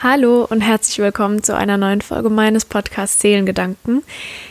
Hallo 0.00 0.46
und 0.48 0.60
herzlich 0.60 1.00
willkommen 1.00 1.42
zu 1.42 1.56
einer 1.56 1.76
neuen 1.76 2.02
Folge 2.02 2.30
meines 2.30 2.64
Podcasts 2.64 3.18
Seelengedanken. 3.18 4.04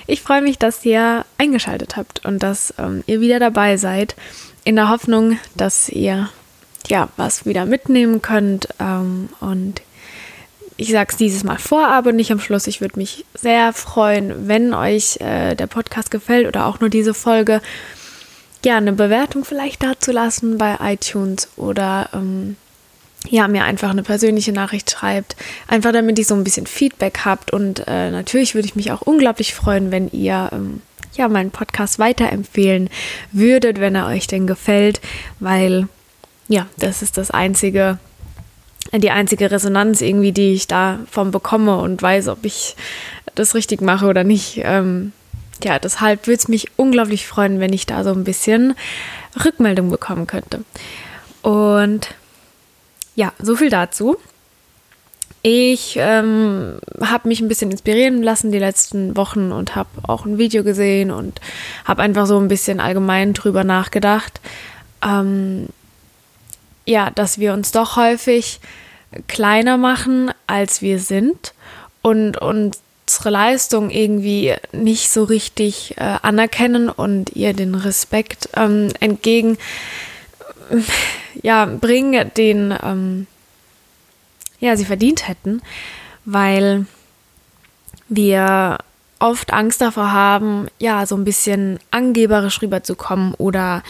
Ich 0.05 0.21
freue 0.21 0.41
mich, 0.41 0.57
dass 0.57 0.83
ihr 0.83 1.23
eingeschaltet 1.37 1.95
habt 1.95 2.25
und 2.25 2.43
dass 2.43 2.73
ähm, 2.77 3.01
ihr 3.07 3.21
wieder 3.21 3.39
dabei 3.39 3.77
seid, 3.77 4.17
in 4.65 4.75
der 4.75 4.89
Hoffnung, 4.89 5.39
dass 5.55 5.87
ihr 5.87 6.27
ja 6.89 7.07
was 7.15 7.45
wieder 7.45 7.65
mitnehmen 7.65 8.21
könnt. 8.21 8.67
Ähm, 8.81 9.29
und 9.39 9.81
ich 10.75 10.91
sage 10.91 11.11
es 11.11 11.17
dieses 11.17 11.45
Mal 11.45 11.59
vorab 11.59 12.07
und 12.07 12.17
nicht 12.17 12.33
am 12.33 12.41
Schluss. 12.41 12.67
Ich 12.67 12.81
würde 12.81 12.99
mich 12.99 13.23
sehr 13.33 13.71
freuen, 13.71 14.49
wenn 14.49 14.73
euch 14.73 15.21
äh, 15.21 15.55
der 15.55 15.67
Podcast 15.67 16.11
gefällt 16.11 16.45
oder 16.45 16.65
auch 16.65 16.81
nur 16.81 16.89
diese 16.89 17.13
Folge. 17.13 17.61
Ja, 18.65 18.75
eine 18.75 18.91
Bewertung 18.91 19.45
vielleicht 19.45 19.81
dazu 19.81 20.11
lassen 20.11 20.57
bei 20.57 20.75
iTunes 20.81 21.47
oder 21.55 22.09
ähm, 22.13 22.57
ja, 23.29 23.47
mir 23.47 23.63
einfach 23.63 23.89
eine 23.89 24.03
persönliche 24.03 24.51
Nachricht 24.51 24.89
schreibt. 24.91 25.35
Einfach 25.67 25.91
damit 25.91 26.17
ich 26.19 26.27
so 26.27 26.35
ein 26.35 26.43
bisschen 26.43 26.67
Feedback 26.67 27.21
habt. 27.25 27.51
Und 27.51 27.83
äh, 27.87 28.11
natürlich 28.11 28.55
würde 28.55 28.67
ich 28.67 28.75
mich 28.75 28.91
auch 28.91 29.01
unglaublich 29.01 29.53
freuen, 29.53 29.91
wenn 29.91 30.09
ihr 30.11 30.49
ähm, 30.53 30.81
ja 31.15 31.27
meinen 31.27 31.51
Podcast 31.51 31.99
weiterempfehlen 31.99 32.89
würdet, 33.31 33.79
wenn 33.79 33.95
er 33.95 34.07
euch 34.07 34.27
denn 34.27 34.47
gefällt, 34.47 35.01
weil 35.39 35.87
ja, 36.47 36.67
das 36.77 37.01
ist 37.01 37.17
das 37.17 37.31
einzige, 37.31 37.99
die 38.93 39.11
einzige 39.11 39.51
Resonanz 39.51 40.01
irgendwie, 40.01 40.31
die 40.31 40.53
ich 40.53 40.67
davon 40.67 41.31
bekomme 41.31 41.77
und 41.77 42.01
weiß, 42.01 42.29
ob 42.29 42.45
ich 42.45 42.75
das 43.35 43.53
richtig 43.53 43.81
mache 43.81 44.05
oder 44.05 44.23
nicht. 44.23 44.61
Ähm, 44.63 45.11
ja, 45.63 45.79
deshalb 45.79 46.27
würde 46.27 46.37
es 46.37 46.47
mich 46.47 46.67
unglaublich 46.77 47.27
freuen, 47.27 47.59
wenn 47.59 47.73
ich 47.73 47.85
da 47.85 48.03
so 48.03 48.11
ein 48.11 48.23
bisschen 48.23 48.75
Rückmeldung 49.43 49.89
bekommen 49.89 50.27
könnte. 50.27 50.63
Und 51.41 52.15
ja, 53.17 53.33
so 53.41 53.55
viel 53.55 53.71
dazu. 53.71 54.15
Ich 55.41 55.97
ähm, 55.99 56.77
habe 57.01 57.27
mich 57.27 57.41
ein 57.41 57.47
bisschen 57.47 57.71
inspirieren 57.71 58.21
lassen 58.21 58.51
die 58.51 58.59
letzten 58.59 59.17
Wochen 59.17 59.51
und 59.51 59.75
habe 59.75 59.89
auch 60.03 60.25
ein 60.25 60.37
Video 60.37 60.63
gesehen 60.63 61.09
und 61.09 61.41
habe 61.83 62.03
einfach 62.03 62.27
so 62.27 62.39
ein 62.39 62.47
bisschen 62.47 62.79
allgemein 62.79 63.33
drüber 63.33 63.63
nachgedacht. 63.63 64.39
Ähm, 65.03 65.67
ja, 66.85 67.09
dass 67.09 67.39
wir 67.39 67.53
uns 67.53 67.71
doch 67.71 67.95
häufig 67.95 68.59
kleiner 69.27 69.77
machen, 69.77 70.31
als 70.45 70.83
wir 70.83 70.99
sind 70.99 71.53
und 72.03 72.37
unsere 72.37 73.29
Leistung 73.29 73.89
irgendwie 73.89 74.53
nicht 74.73 75.09
so 75.09 75.23
richtig 75.23 75.95
äh, 75.97 76.17
anerkennen 76.21 76.87
und 76.89 77.35
ihr 77.35 77.53
den 77.53 77.73
Respekt 77.73 78.49
ähm, 78.55 78.89
entgegen 78.99 79.57
ja, 81.43 81.65
bringen, 81.65 82.31
den 82.35 82.73
ähm, 82.83 83.27
ja, 84.59 84.75
sie 84.75 84.85
verdient 84.85 85.27
hätten, 85.27 85.61
weil 86.25 86.85
wir 88.09 88.77
oft 89.19 89.53
Angst 89.53 89.81
davor 89.81 90.11
haben, 90.11 90.67
ja, 90.79 91.05
so 91.05 91.15
ein 91.15 91.23
bisschen 91.23 91.79
angeberisch 91.91 92.61
rüberzukommen 92.61 93.33
oder 93.35 93.83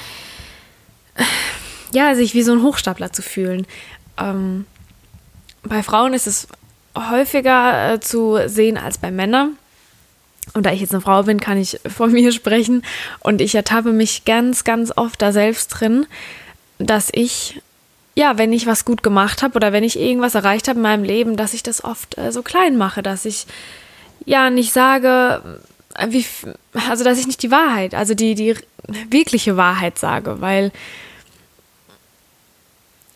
ja, 1.91 2.15
sich 2.15 2.33
wie 2.33 2.43
so 2.43 2.53
ein 2.53 2.63
Hochstapler 2.63 3.11
zu 3.11 3.21
fühlen. 3.21 3.65
Ähm, 4.17 4.65
bei 5.63 5.83
Frauen 5.83 6.13
ist 6.13 6.27
es 6.27 6.47
häufiger 6.95 7.93
äh, 7.93 7.99
zu 7.99 8.39
sehen 8.47 8.77
als 8.77 8.97
bei 8.97 9.11
Männern. 9.11 9.57
Und 10.53 10.65
da 10.65 10.71
ich 10.71 10.79
jetzt 10.79 10.93
eine 10.93 11.01
Frau 11.01 11.23
bin, 11.23 11.39
kann 11.39 11.57
ich 11.57 11.79
von 11.87 12.11
mir 12.11 12.31
sprechen. 12.31 12.83
Und 13.19 13.41
ich 13.41 13.55
ertappe 13.55 13.91
mich 13.91 14.25
ganz, 14.25 14.63
ganz 14.63 14.91
oft 14.95 15.21
da 15.21 15.31
selbst 15.31 15.67
drin, 15.67 16.05
dass 16.79 17.09
ich, 17.11 17.61
ja, 18.15 18.37
wenn 18.37 18.53
ich 18.53 18.67
was 18.67 18.85
gut 18.85 19.03
gemacht 19.03 19.41
habe 19.41 19.55
oder 19.55 19.73
wenn 19.73 19.83
ich 19.83 19.99
irgendwas 19.99 20.35
erreicht 20.35 20.67
habe 20.67 20.77
in 20.77 20.83
meinem 20.83 21.03
Leben, 21.03 21.37
dass 21.37 21.53
ich 21.53 21.63
das 21.63 21.83
oft 21.83 22.17
äh, 22.17 22.31
so 22.31 22.41
klein 22.41 22.77
mache, 22.77 23.03
dass 23.03 23.25
ich 23.25 23.45
ja 24.25 24.49
nicht 24.49 24.73
sage, 24.73 25.59
äh, 25.95 26.07
wie, 26.09 26.25
also 26.89 27.03
dass 27.03 27.19
ich 27.19 27.27
nicht 27.27 27.43
die 27.43 27.51
Wahrheit, 27.51 27.95
also 27.95 28.13
die, 28.13 28.35
die 28.35 28.55
wirkliche 29.09 29.57
Wahrheit 29.57 29.97
sage, 29.97 30.41
weil 30.41 30.71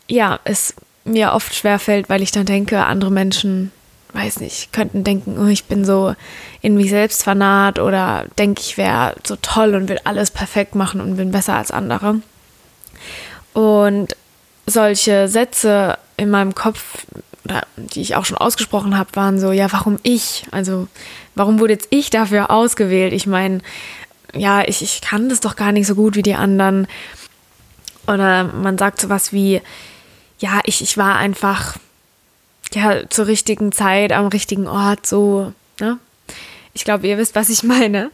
ja, 0.08 0.40
es 0.44 0.74
mir 1.04 1.32
oft 1.32 1.54
schwerfällt, 1.54 2.08
weil 2.08 2.22
ich 2.22 2.30
dann 2.30 2.46
denke, 2.46 2.84
andere 2.84 3.10
Menschen, 3.10 3.72
weiß 4.12 4.40
nicht, 4.40 4.72
könnten 4.72 5.04
denken, 5.04 5.38
oh, 5.38 5.46
ich 5.46 5.64
bin 5.64 5.84
so 5.84 6.14
in 6.60 6.76
mich 6.76 6.90
selbst 6.90 7.22
vernaht 7.22 7.78
oder 7.78 8.26
denke, 8.38 8.60
ich 8.60 8.76
wäre 8.76 9.14
so 9.24 9.36
toll 9.36 9.74
und 9.74 9.88
will 9.88 9.98
alles 10.04 10.30
perfekt 10.30 10.74
machen 10.74 11.00
und 11.00 11.16
bin 11.16 11.32
besser 11.32 11.56
als 11.56 11.70
andere. 11.70 12.20
Und 13.52 14.16
solche 14.66 15.28
Sätze 15.28 15.98
in 16.16 16.30
meinem 16.30 16.54
Kopf, 16.54 17.06
die 17.76 18.00
ich 18.00 18.16
auch 18.16 18.24
schon 18.24 18.38
ausgesprochen 18.38 18.96
habe, 18.96 19.14
waren 19.14 19.38
so, 19.38 19.52
ja, 19.52 19.70
warum 19.72 19.98
ich? 20.02 20.44
Also, 20.50 20.88
warum 21.34 21.58
wurde 21.58 21.74
jetzt 21.74 21.88
ich 21.90 22.10
dafür 22.10 22.50
ausgewählt? 22.50 23.12
Ich 23.12 23.26
meine, 23.26 23.60
ja, 24.34 24.62
ich, 24.66 24.82
ich 24.82 25.00
kann 25.00 25.28
das 25.28 25.40
doch 25.40 25.56
gar 25.56 25.72
nicht 25.72 25.86
so 25.86 25.94
gut 25.94 26.16
wie 26.16 26.22
die 26.22 26.34
anderen. 26.34 26.86
Oder 28.06 28.44
man 28.44 28.78
sagt 28.78 29.00
sowas 29.00 29.32
wie, 29.32 29.60
ja, 30.38 30.60
ich, 30.64 30.82
ich 30.82 30.96
war 30.96 31.16
einfach 31.16 31.76
ja 32.74 33.08
zur 33.08 33.26
richtigen 33.26 33.72
Zeit 33.72 34.12
am 34.12 34.26
richtigen 34.28 34.66
Ort 34.66 35.06
so. 35.06 35.52
Ne? 35.80 35.98
Ich 36.72 36.84
glaube, 36.84 37.06
ihr 37.06 37.18
wisst, 37.18 37.34
was 37.34 37.48
ich 37.48 37.62
meine. 37.62 38.10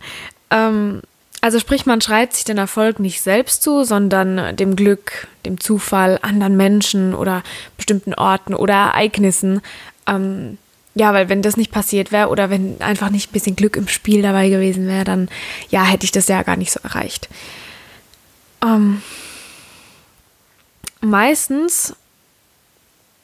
Ähm, 0.50 1.02
also 1.40 1.58
sprich, 1.60 1.86
man 1.86 2.00
schreibt 2.00 2.34
sich 2.34 2.44
den 2.44 2.58
Erfolg 2.58 2.98
nicht 2.98 3.20
selbst 3.20 3.62
zu, 3.62 3.84
sondern 3.84 4.56
dem 4.56 4.74
Glück, 4.74 5.28
dem 5.46 5.60
Zufall, 5.60 6.18
anderen 6.22 6.56
Menschen 6.56 7.14
oder 7.14 7.42
bestimmten 7.76 8.14
Orten 8.14 8.54
oder 8.54 8.74
Ereignissen. 8.74 9.60
Ähm, 10.06 10.58
ja, 10.94 11.12
weil 11.12 11.28
wenn 11.28 11.42
das 11.42 11.56
nicht 11.56 11.70
passiert 11.70 12.10
wäre 12.10 12.28
oder 12.28 12.50
wenn 12.50 12.80
einfach 12.80 13.10
nicht 13.10 13.30
ein 13.30 13.32
bisschen 13.32 13.54
Glück 13.54 13.76
im 13.76 13.86
Spiel 13.86 14.20
dabei 14.20 14.48
gewesen 14.48 14.88
wäre, 14.88 15.04
dann 15.04 15.28
ja, 15.70 15.84
hätte 15.84 16.04
ich 16.04 16.10
das 16.10 16.26
ja 16.26 16.42
gar 16.42 16.56
nicht 16.56 16.72
so 16.72 16.80
erreicht. 16.82 17.28
Ähm, 18.64 19.00
meistens 21.00 21.94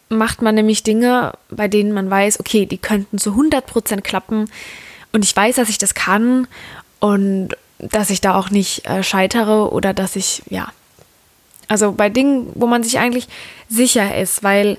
macht 0.08 0.40
man 0.40 0.54
nämlich 0.54 0.84
Dinge, 0.84 1.32
bei 1.50 1.66
denen 1.66 1.92
man 1.92 2.08
weiß, 2.08 2.38
okay, 2.38 2.66
die 2.66 2.78
könnten 2.78 3.18
zu 3.18 3.30
100% 3.32 4.02
klappen 4.02 4.48
und 5.12 5.24
ich 5.24 5.34
weiß, 5.34 5.56
dass 5.56 5.68
ich 5.68 5.78
das 5.78 5.94
kann 5.94 6.46
und 7.00 7.56
dass 7.90 8.10
ich 8.10 8.20
da 8.20 8.34
auch 8.34 8.50
nicht 8.50 8.86
äh, 8.86 9.02
scheitere 9.02 9.72
oder 9.72 9.94
dass 9.94 10.16
ich, 10.16 10.42
ja, 10.48 10.68
also 11.68 11.92
bei 11.92 12.08
Dingen, 12.08 12.50
wo 12.54 12.66
man 12.66 12.82
sich 12.82 12.98
eigentlich 12.98 13.28
sicher 13.68 14.16
ist, 14.16 14.42
weil 14.42 14.78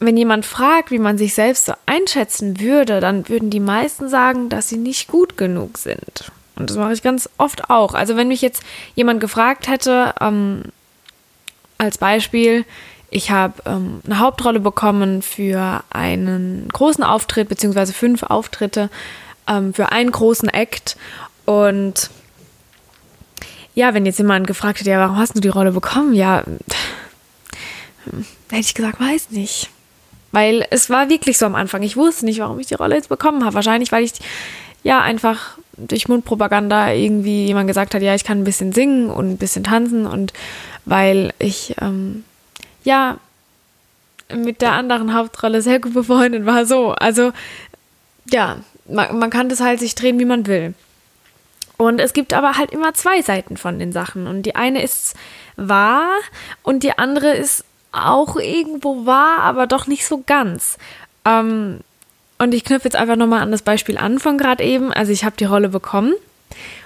wenn 0.00 0.16
jemand 0.16 0.46
fragt, 0.46 0.90
wie 0.90 0.98
man 0.98 1.18
sich 1.18 1.34
selbst 1.34 1.66
so 1.66 1.72
einschätzen 1.86 2.60
würde, 2.60 3.00
dann 3.00 3.28
würden 3.28 3.50
die 3.50 3.60
meisten 3.60 4.08
sagen, 4.08 4.48
dass 4.48 4.68
sie 4.68 4.76
nicht 4.76 5.08
gut 5.08 5.36
genug 5.36 5.78
sind. 5.78 6.30
Und 6.56 6.70
das 6.70 6.76
mache 6.76 6.92
ich 6.92 7.02
ganz 7.02 7.28
oft 7.38 7.70
auch. 7.70 7.94
Also 7.94 8.16
wenn 8.16 8.28
mich 8.28 8.42
jetzt 8.42 8.62
jemand 8.94 9.20
gefragt 9.20 9.68
hätte, 9.68 10.14
ähm, 10.20 10.62
als 11.78 11.98
Beispiel, 11.98 12.64
ich 13.10 13.30
habe 13.30 13.54
ähm, 13.64 14.00
eine 14.04 14.18
Hauptrolle 14.18 14.60
bekommen 14.60 15.22
für 15.22 15.82
einen 15.90 16.68
großen 16.72 17.02
Auftritt, 17.02 17.48
beziehungsweise 17.48 17.92
fünf 17.92 18.22
Auftritte 18.22 18.90
ähm, 19.48 19.74
für 19.74 19.92
einen 19.92 20.10
großen 20.10 20.48
Act. 20.48 20.96
Und 21.44 22.10
ja, 23.74 23.94
wenn 23.94 24.06
jetzt 24.06 24.18
jemand 24.18 24.46
gefragt 24.46 24.80
hätte, 24.80 24.90
ja, 24.90 24.98
warum 24.98 25.18
hast 25.18 25.36
du 25.36 25.40
die 25.40 25.48
Rolle 25.48 25.72
bekommen? 25.72 26.14
Ja, 26.14 26.44
hätte 28.50 28.60
ich 28.60 28.74
gesagt, 28.74 29.00
weiß 29.00 29.30
nicht. 29.30 29.70
Weil 30.30 30.66
es 30.70 30.90
war 30.90 31.08
wirklich 31.08 31.38
so 31.38 31.46
am 31.46 31.54
Anfang. 31.54 31.82
Ich 31.82 31.96
wusste 31.96 32.26
nicht, 32.26 32.40
warum 32.40 32.58
ich 32.58 32.66
die 32.66 32.74
Rolle 32.74 32.96
jetzt 32.96 33.08
bekommen 33.08 33.44
habe. 33.44 33.54
Wahrscheinlich, 33.54 33.92
weil 33.92 34.04
ich 34.04 34.12
ja 34.82 35.00
einfach 35.00 35.58
durch 35.76 36.08
Mundpropaganda 36.08 36.92
irgendwie 36.92 37.46
jemand 37.46 37.66
gesagt 37.68 37.94
hat, 37.94 38.02
ja, 38.02 38.14
ich 38.14 38.24
kann 38.24 38.40
ein 38.40 38.44
bisschen 38.44 38.72
singen 38.72 39.10
und 39.10 39.30
ein 39.30 39.38
bisschen 39.38 39.64
tanzen 39.64 40.06
und 40.06 40.32
weil 40.84 41.32
ich 41.38 41.76
ähm, 41.80 42.24
ja 42.84 43.18
mit 44.34 44.60
der 44.60 44.72
anderen 44.72 45.14
Hauptrolle 45.14 45.62
sehr 45.62 45.80
gut 45.80 45.94
befreundet 45.94 46.46
war. 46.46 46.66
So, 46.66 46.92
also 46.92 47.32
ja, 48.30 48.56
man, 48.88 49.18
man 49.18 49.30
kann 49.30 49.48
das 49.48 49.60
halt 49.60 49.80
sich 49.80 49.94
drehen, 49.94 50.18
wie 50.18 50.24
man 50.24 50.46
will. 50.46 50.74
Und 51.76 52.00
es 52.00 52.12
gibt 52.12 52.34
aber 52.34 52.56
halt 52.56 52.72
immer 52.72 52.92
zwei 52.94 53.22
Seiten 53.22 53.56
von 53.56 53.78
den 53.78 53.92
Sachen. 53.92 54.26
Und 54.26 54.42
die 54.42 54.56
eine 54.56 54.82
ist 54.82 55.14
wahr 55.56 56.10
und 56.62 56.82
die 56.82 56.98
andere 56.98 57.34
ist 57.34 57.64
auch 57.92 58.36
irgendwo 58.36 59.06
wahr, 59.06 59.40
aber 59.40 59.66
doch 59.66 59.86
nicht 59.86 60.06
so 60.06 60.22
ganz. 60.26 60.76
Ähm, 61.24 61.80
und 62.38 62.54
ich 62.54 62.64
knüpfe 62.64 62.86
jetzt 62.86 62.96
einfach 62.96 63.16
nochmal 63.16 63.42
an 63.42 63.52
das 63.52 63.62
Beispiel 63.62 63.98
an 63.98 64.18
von 64.18 64.38
gerade 64.38 64.64
eben. 64.64 64.92
Also 64.92 65.12
ich 65.12 65.24
habe 65.24 65.36
die 65.36 65.44
Rolle 65.44 65.68
bekommen 65.68 66.14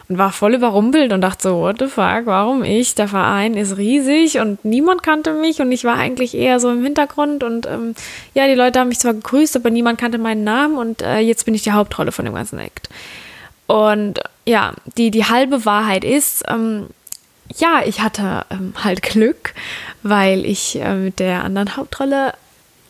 und 0.09 0.19
war 0.19 0.33
voll 0.33 0.55
überrumpelt 0.55 1.13
und 1.13 1.21
dachte 1.21 1.43
so, 1.45 1.61
what 1.61 1.77
the 1.79 1.87
fuck, 1.87 2.23
warum 2.25 2.63
ich? 2.65 2.95
Der 2.95 3.09
Verein 3.09 3.55
ist 3.55 3.77
riesig 3.77 4.39
und 4.39 4.65
niemand 4.65 5.03
kannte 5.03 5.33
mich 5.33 5.61
und 5.61 5.73
ich 5.73 5.85
war 5.85 5.97
eigentlich 5.97 6.35
eher 6.35 6.61
so 6.61 6.71
im 6.71 6.83
Hintergrund 6.83 7.45
und 7.45 7.67
ähm, 7.67 7.95
ja, 8.35 8.47
die 8.47 8.55
Leute 8.55 8.81
haben 8.81 8.89
mich 8.89 9.01
zwar 9.01 9.15
gegrüßt, 9.15 9.57
aber 9.57 9.71
niemand 9.71 9.99
kannte 9.99 10.19
meinen 10.19 10.45
Namen 10.45 10.77
und 10.77 11.03
äh, 11.03 11.19
jetzt 11.19 11.45
bin 11.45 11.55
ich 11.55 11.63
die 11.63 11.73
Hauptrolle 11.73 12.13
von 12.13 12.25
dem 12.25 12.35
ganzen 12.35 12.59
Act. 12.59 12.89
Und 13.67 14.21
ja, 14.45 14.73
die, 14.99 15.11
die 15.11 15.25
halbe 15.25 15.65
Wahrheit 15.65 16.05
ist, 16.05 16.45
ähm, 16.49 16.89
ja, 17.57 17.83
ich 17.85 18.01
hatte 18.01 18.45
ähm, 18.51 18.75
halt 18.83 19.03
Glück, 19.03 19.55
weil 20.03 20.45
ich 20.45 20.81
äh, 20.81 20.95
mit 20.95 21.19
der 21.19 21.45
anderen 21.45 21.77
Hauptrolle 21.77 22.35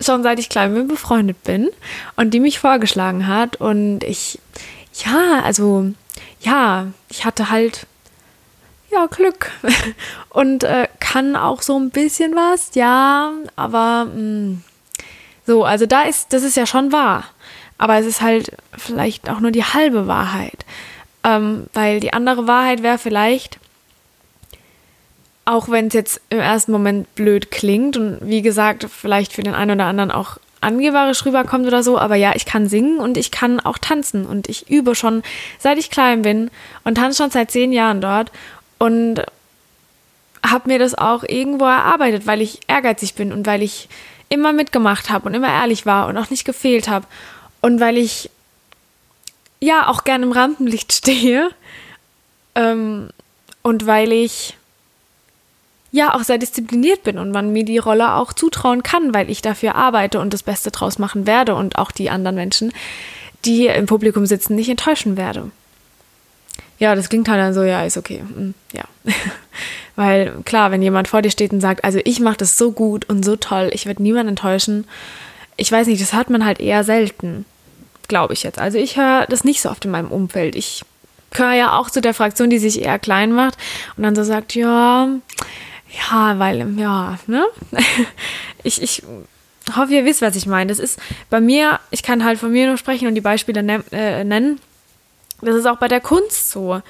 schon 0.01 0.23
seit 0.23 0.39
ich 0.39 0.49
klein 0.49 0.75
bin 0.75 0.89
befreundet 0.89 1.43
bin 1.45 1.71
und 2.17 2.33
die 2.35 2.41
mich 2.41 2.59
vorgeschlagen 2.59 3.27
hat. 3.27 3.57
Und 3.57 4.03
ich, 4.05 4.39
ja, 5.05 5.41
also, 5.45 5.93
ja, 6.43 6.89
ich 7.09 7.25
hatte 7.25 7.51
halt, 7.51 7.87
ja, 8.91 9.07
Glück 9.07 9.51
und 10.31 10.65
äh, 10.65 10.89
kann 11.01 11.37
auch 11.37 11.63
so 11.63 11.79
ein 11.79 11.91
bisschen 11.91 12.35
was, 12.35 12.75
ja, 12.75 13.33
aber 13.57 14.07
mh, 14.07 14.21
mm, 14.21 14.65
so, 15.47 15.65
also 15.65 15.87
da 15.87 16.03
ist, 16.03 16.33
das 16.33 16.43
ist 16.43 16.57
ja 16.57 16.67
schon 16.67 16.93
wahr. 16.93 17.25
Aber 17.79 17.99
es 17.99 18.07
ist 18.07 18.21
halt 18.21 18.53
vielleicht 18.77 19.29
auch 19.29 19.41
nur 19.41 19.51
die 19.51 19.65
halbe 19.65 20.07
Wahrheit. 20.07 20.65
Ähm, 21.25 21.67
weil 21.73 22.01
die 22.01 22.13
andere 22.13 22.47
Wahrheit 22.47 22.83
wäre 22.83 22.99
vielleicht, 22.99 23.59
auch 25.45 25.69
wenn 25.69 25.89
es 25.89 25.95
jetzt 25.95 26.21
im 26.31 26.39
ersten 26.39 26.71
Moment 26.71 27.13
blöd 27.15 27.51
klingt 27.51 27.97
und 27.97 28.19
wie 28.23 28.43
gesagt, 28.43 28.87
vielleicht 28.89 29.33
für 29.33 29.43
den 29.43 29.55
einen 29.55 29.73
oder 29.73 29.87
anderen 29.87 30.11
auch 30.11 30.39
angeberisch 30.63 31.25
rüberkommt 31.25 31.67
oder 31.67 31.83
so, 31.83 31.99
aber 31.99 32.17
ja, 32.17 32.33
ich 32.35 32.47
kann 32.47 32.69
singen 32.69 32.99
und 32.99 33.17
ich 33.17 33.31
kann 33.31 33.61
auch 33.61 33.79
tanzen 33.79 34.27
und 34.27 34.49
ich 34.49 34.71
übe 34.71 34.95
schon 34.95 35.23
seit 35.59 35.79
ich 35.79 35.91
klein 35.91 36.23
bin 36.23 36.51
und 36.85 36.97
tanze 36.97 37.23
schon 37.23 37.31
seit 37.31 37.51
zehn 37.51 37.73
Jahren 37.73 38.01
dort 38.01 38.31
und 38.79 39.23
habe 40.45 40.69
mir 40.69 40.79
das 40.79 40.95
auch 40.95 41.23
irgendwo 41.25 41.65
erarbeitet, 41.65 42.27
weil 42.27 42.41
ich 42.41 42.61
ehrgeizig 42.67 43.15
bin 43.15 43.33
und 43.33 43.47
weil 43.47 43.63
ich 43.63 43.89
immer 44.29 44.53
mitgemacht 44.53 45.11
habe 45.11 45.29
und 45.29 45.35
immer 45.35 45.49
ehrlich 45.49 45.85
war 45.87 46.09
und 46.09 46.17
auch 46.17 46.31
nicht 46.31 46.45
gefehlt 46.45 46.89
habe 46.89 47.07
und 47.61 47.81
weil 47.81 47.99
ich 47.99 48.31
ja 49.61 49.89
auch 49.89 50.05
gerne 50.05 50.25
im 50.25 50.33
Rampenlicht 50.33 50.93
stehe 50.95 51.51
ähm, 52.55 53.11
und 53.63 53.87
weil 53.87 54.13
ich 54.13 54.57
ja 55.93 56.15
auch 56.15 56.25
sehr 56.25 56.39
diszipliniert 56.39 57.05
bin 57.05 57.19
und 57.19 57.31
man 57.31 57.53
mir 57.53 57.65
die 57.65 57.79
Rolle 57.79 58.15
auch 58.15 58.33
zutrauen 58.33 58.83
kann, 58.83 59.15
weil 59.15 59.31
ich 59.31 59.43
dafür 59.43 59.77
arbeite 59.77 60.19
und 60.19 60.33
das 60.33 60.43
Beste 60.43 60.71
draus 60.71 60.99
machen 60.99 61.27
werde 61.27 61.55
und 61.55 61.77
auch 61.77 61.93
die 61.93 62.11
anderen 62.11 62.35
Menschen, 62.35 62.73
die 63.45 63.67
im 63.67 63.87
Publikum 63.87 64.27
sitzen, 64.27 64.55
nicht 64.55 64.71
enttäuschen 64.71 65.17
werde. 65.17 65.51
Ja, 66.79 66.95
das 66.95 67.09
klingt 67.09 67.29
halt 67.29 67.39
dann 67.39 67.55
so, 67.55 67.63
ja, 67.63 67.85
ist 67.85 67.99
okay. 67.99 68.21
Hm, 68.21 68.55
ja. 68.73 68.85
Weil 69.97 70.33
klar, 70.45 70.71
wenn 70.71 70.83
jemand 70.83 71.09
vor 71.09 71.21
dir 71.21 71.31
steht 71.31 71.53
und 71.53 71.61
sagt, 71.61 71.85
also 71.85 72.01
ich 72.05 72.19
mache 72.19 72.39
das 72.39 72.57
so 72.57 72.73
gut 72.73 73.09
und 73.09 73.25
so 73.25 73.37
toll, 73.37 73.71
ich 73.73 73.85
werde 73.87 74.03
niemanden 74.03 74.31
enttäuschen, 74.31 74.87
ich 75.57 75.71
weiß 75.71 75.87
nicht, 75.87 76.01
das 76.01 76.15
hört 76.15 76.31
man 76.31 76.45
halt 76.45 76.59
eher 76.59 76.83
selten, 76.83 77.45
glaube 78.09 78.33
ich 78.33 78.43
jetzt. 78.43 78.59
Also 78.59 78.79
ich 78.79 78.97
höre 78.97 79.27
das 79.27 79.45
nicht 79.45 79.61
so 79.61 79.69
oft 79.69 79.85
in 79.85 79.91
meinem 79.91 80.11
Umfeld. 80.11 80.57
Ich 80.57 80.83
gehöre 81.31 81.53
ja 81.53 81.79
auch 81.79 81.91
zu 81.91 82.01
der 82.01 82.15
Fraktion, 82.15 82.49
die 82.49 82.59
sich 82.59 82.81
eher 82.81 82.99
klein 82.99 83.33
macht 83.33 83.59
und 83.97 84.03
dann 84.03 84.17
so 84.17 84.25
sagt, 84.25 84.55
ja, 84.55 85.09
ja, 85.93 86.39
weil, 86.39 86.79
ja, 86.79 87.19
ne? 87.27 87.45
ich, 88.63 88.83
ich 88.83 89.03
hoffe, 89.77 89.93
ihr 89.93 90.05
wisst, 90.05 90.23
was 90.23 90.37
ich 90.37 90.47
meine. 90.47 90.69
Das 90.69 90.79
ist 90.79 90.99
bei 91.31 91.41
mir, 91.41 91.81
ich 91.91 92.03
kann 92.03 92.25
halt 92.25 92.39
von 92.39 92.53
mir 92.53 92.67
nur 92.67 92.79
sprechen 92.79 93.09
und 93.09 93.15
die 93.15 93.21
Beispiele 93.21 93.63
ne 93.63 93.85
äh, 93.93 94.25
nennen. 94.25 94.61
Das 95.41 95.57
ist 95.57 95.67
auch 95.67 95.79
bei 95.79 95.89
der 95.89 96.01
Kunst 96.01 96.51
so. 96.51 96.81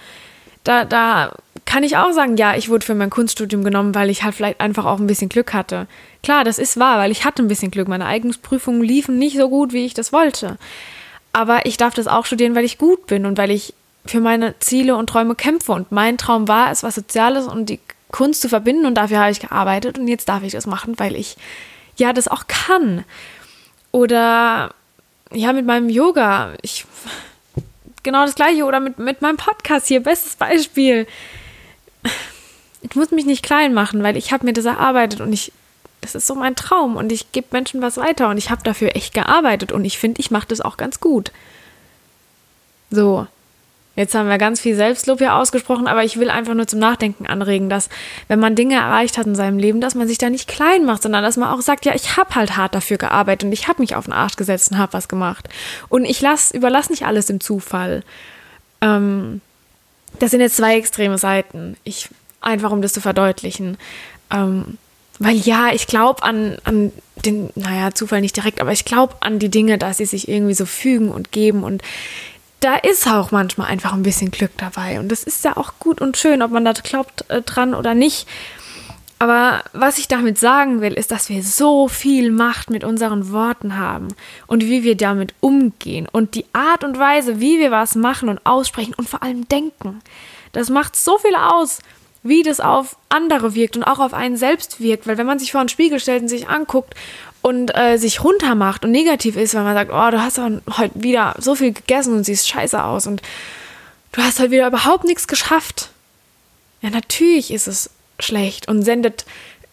Da, 0.64 0.84
da 0.84 1.32
kann 1.64 1.82
ich 1.82 1.96
auch 1.96 2.12
sagen, 2.12 2.36
ja, 2.36 2.54
ich 2.54 2.68
wurde 2.68 2.84
für 2.84 2.94
mein 2.94 3.10
Kunststudium 3.10 3.64
genommen, 3.64 3.94
weil 3.94 4.10
ich 4.10 4.22
halt 4.22 4.34
vielleicht 4.34 4.60
einfach 4.60 4.84
auch 4.84 5.00
ein 5.00 5.06
bisschen 5.06 5.28
Glück 5.28 5.52
hatte. 5.52 5.86
Klar, 6.22 6.44
das 6.44 6.58
ist 6.58 6.78
wahr, 6.78 6.98
weil 6.98 7.10
ich 7.10 7.24
hatte 7.24 7.42
ein 7.42 7.48
bisschen 7.48 7.70
Glück. 7.70 7.88
Meine 7.88 8.06
Eignungsprüfungen 8.06 8.82
liefen 8.82 9.18
nicht 9.18 9.36
so 9.36 9.48
gut, 9.48 9.72
wie 9.72 9.84
ich 9.84 9.94
das 9.94 10.12
wollte. 10.12 10.58
Aber 11.32 11.66
ich 11.66 11.78
darf 11.78 11.94
das 11.94 12.06
auch 12.06 12.26
studieren, 12.26 12.54
weil 12.54 12.64
ich 12.64 12.78
gut 12.78 13.06
bin 13.06 13.26
und 13.26 13.38
weil 13.38 13.50
ich 13.50 13.74
für 14.04 14.20
meine 14.20 14.58
Ziele 14.58 14.96
und 14.96 15.08
Träume 15.08 15.34
kämpfe. 15.34 15.72
Und 15.72 15.90
mein 15.90 16.18
Traum 16.18 16.46
war 16.46 16.70
es, 16.70 16.82
was 16.82 16.94
Soziales 16.94 17.46
und 17.46 17.70
die 17.70 17.80
Kunst 18.12 18.42
zu 18.42 18.48
verbinden 18.48 18.86
und 18.86 18.94
dafür 18.94 19.18
habe 19.18 19.32
ich 19.32 19.40
gearbeitet 19.40 19.98
und 19.98 20.06
jetzt 20.06 20.28
darf 20.28 20.42
ich 20.44 20.52
das 20.52 20.66
machen, 20.66 20.98
weil 20.98 21.16
ich 21.16 21.36
ja 21.96 22.12
das 22.12 22.28
auch 22.28 22.46
kann. 22.46 23.04
Oder 23.90 24.74
ja, 25.32 25.52
mit 25.52 25.66
meinem 25.66 25.88
Yoga. 25.88 26.54
Ich 26.62 26.86
genau 28.02 28.24
das 28.24 28.34
gleiche 28.34 28.64
oder 28.64 28.80
mit, 28.80 28.98
mit 28.98 29.22
meinem 29.22 29.36
Podcast 29.36 29.88
hier, 29.88 30.02
bestes 30.02 30.36
Beispiel. 30.36 31.06
Ich 32.82 32.96
muss 32.96 33.10
mich 33.10 33.24
nicht 33.24 33.44
klein 33.44 33.74
machen, 33.74 34.02
weil 34.02 34.16
ich 34.16 34.32
habe 34.32 34.44
mir 34.44 34.52
das 34.52 34.64
erarbeitet 34.64 35.20
und 35.20 35.32
ich, 35.32 35.52
das 36.00 36.14
ist 36.14 36.26
so 36.26 36.34
mein 36.34 36.56
Traum 36.56 36.96
und 36.96 37.12
ich 37.12 37.32
gebe 37.32 37.48
Menschen 37.52 37.80
was 37.80 37.96
weiter 37.96 38.28
und 38.28 38.38
ich 38.38 38.50
habe 38.50 38.62
dafür 38.64 38.96
echt 38.96 39.14
gearbeitet 39.14 39.72
und 39.72 39.84
ich 39.84 39.98
finde, 39.98 40.20
ich 40.20 40.30
mache 40.30 40.48
das 40.48 40.60
auch 40.60 40.76
ganz 40.76 41.00
gut. 41.00 41.30
So, 42.90 43.26
Jetzt 43.94 44.14
haben 44.14 44.28
wir 44.28 44.38
ganz 44.38 44.58
viel 44.60 44.74
Selbstlob 44.74 45.18
hier 45.18 45.34
ausgesprochen, 45.34 45.86
aber 45.86 46.02
ich 46.02 46.18
will 46.18 46.30
einfach 46.30 46.54
nur 46.54 46.66
zum 46.66 46.78
Nachdenken 46.78 47.26
anregen, 47.26 47.68
dass 47.68 47.90
wenn 48.26 48.40
man 48.40 48.56
Dinge 48.56 48.76
erreicht 48.76 49.18
hat 49.18 49.26
in 49.26 49.34
seinem 49.34 49.58
Leben, 49.58 49.82
dass 49.82 49.94
man 49.94 50.08
sich 50.08 50.16
da 50.16 50.30
nicht 50.30 50.48
klein 50.48 50.86
macht, 50.86 51.02
sondern 51.02 51.22
dass 51.22 51.36
man 51.36 51.50
auch 51.50 51.60
sagt, 51.60 51.84
ja, 51.84 51.94
ich 51.94 52.16
habe 52.16 52.34
halt 52.34 52.56
hart 52.56 52.74
dafür 52.74 52.96
gearbeitet 52.96 53.44
und 53.44 53.52
ich 53.52 53.68
habe 53.68 53.82
mich 53.82 53.94
auf 53.94 54.06
den 54.06 54.14
Arsch 54.14 54.36
gesetzt 54.36 54.70
und 54.70 54.78
habe 54.78 54.94
was 54.94 55.08
gemacht. 55.08 55.48
Und 55.90 56.06
ich 56.06 56.22
lass, 56.22 56.50
überlasse 56.52 56.90
nicht 56.90 57.04
alles 57.04 57.26
dem 57.26 57.40
Zufall. 57.40 58.02
Ähm, 58.80 59.42
das 60.18 60.30
sind 60.30 60.40
jetzt 60.40 60.56
zwei 60.56 60.76
extreme 60.76 61.18
Seiten. 61.18 61.76
Ich, 61.84 62.08
einfach 62.40 62.70
um 62.70 62.80
das 62.80 62.94
zu 62.94 63.02
verdeutlichen. 63.02 63.76
Ähm, 64.30 64.78
weil 65.18 65.36
ja, 65.36 65.70
ich 65.72 65.86
glaube 65.86 66.22
an, 66.22 66.56
an 66.64 66.92
den, 67.24 67.50
naja, 67.54 67.94
Zufall 67.94 68.22
nicht 68.22 68.36
direkt, 68.36 68.60
aber 68.60 68.72
ich 68.72 68.84
glaube 68.84 69.16
an 69.20 69.38
die 69.38 69.50
Dinge, 69.50 69.78
dass 69.78 69.98
sie 69.98 70.06
sich 70.06 70.28
irgendwie 70.28 70.54
so 70.54 70.66
fügen 70.66 71.10
und 71.10 71.30
geben 71.30 71.62
und 71.62 71.82
da 72.62 72.76
ist 72.76 73.06
auch 73.06 73.30
manchmal 73.30 73.68
einfach 73.68 73.92
ein 73.92 74.02
bisschen 74.02 74.30
Glück 74.30 74.52
dabei. 74.56 75.00
Und 75.00 75.08
das 75.10 75.24
ist 75.24 75.44
ja 75.44 75.56
auch 75.56 75.74
gut 75.78 76.00
und 76.00 76.16
schön, 76.16 76.42
ob 76.42 76.50
man 76.50 76.64
da 76.64 76.72
glaubt 76.72 77.24
äh, 77.28 77.42
dran 77.42 77.74
oder 77.74 77.94
nicht. 77.94 78.26
Aber 79.18 79.62
was 79.72 79.98
ich 79.98 80.08
damit 80.08 80.36
sagen 80.36 80.80
will, 80.80 80.94
ist, 80.94 81.12
dass 81.12 81.28
wir 81.28 81.44
so 81.44 81.86
viel 81.86 82.32
Macht 82.32 82.70
mit 82.70 82.82
unseren 82.82 83.30
Worten 83.30 83.78
haben 83.78 84.08
und 84.48 84.64
wie 84.64 84.82
wir 84.82 84.96
damit 84.96 85.34
umgehen 85.38 86.08
und 86.10 86.34
die 86.34 86.46
Art 86.52 86.82
und 86.82 86.98
Weise, 86.98 87.38
wie 87.38 87.60
wir 87.60 87.70
was 87.70 87.94
machen 87.94 88.28
und 88.28 88.44
aussprechen 88.44 88.94
und 88.94 89.08
vor 89.08 89.22
allem 89.22 89.46
denken. 89.48 90.00
Das 90.50 90.70
macht 90.70 90.96
so 90.96 91.18
viel 91.18 91.36
aus, 91.36 91.78
wie 92.24 92.42
das 92.42 92.58
auf 92.58 92.96
andere 93.10 93.54
wirkt 93.54 93.76
und 93.76 93.84
auch 93.84 94.00
auf 94.00 94.12
einen 94.12 94.36
selbst 94.36 94.80
wirkt. 94.80 95.06
Weil 95.06 95.18
wenn 95.18 95.26
man 95.26 95.38
sich 95.38 95.52
vor 95.52 95.60
einen 95.60 95.68
Spiegel 95.68 96.00
stellt 96.00 96.22
und 96.22 96.28
sich 96.28 96.48
anguckt 96.48 96.94
und 97.42 97.76
äh, 97.76 97.98
sich 97.98 98.22
runtermacht 98.22 98.84
und 98.84 98.92
negativ 98.92 99.36
ist, 99.36 99.54
weil 99.54 99.64
man 99.64 99.74
sagt, 99.74 99.90
oh, 99.92 100.10
du 100.10 100.22
hast 100.22 100.38
heute 100.38 101.02
wieder 101.02 101.34
so 101.38 101.54
viel 101.54 101.72
gegessen 101.72 102.14
und 102.14 102.24
siehst 102.24 102.48
scheiße 102.48 102.82
aus 102.82 103.06
und 103.06 103.20
du 104.12 104.22
hast 104.22 104.38
heute 104.38 104.52
wieder 104.52 104.68
überhaupt 104.68 105.04
nichts 105.04 105.26
geschafft. 105.26 105.90
Ja, 106.80 106.90
natürlich 106.90 107.52
ist 107.52 107.66
es 107.66 107.90
schlecht 108.20 108.68
und 108.68 108.82
sendet 108.82 109.24